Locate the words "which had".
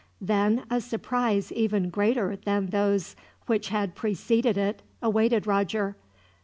3.45-3.93